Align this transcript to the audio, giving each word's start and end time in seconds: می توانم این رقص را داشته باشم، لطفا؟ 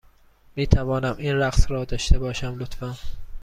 می 0.55 0.67
توانم 0.67 1.15
این 1.17 1.35
رقص 1.37 1.71
را 1.71 1.85
داشته 1.85 2.19
باشم، 2.19 2.55
لطفا؟ 2.57 2.95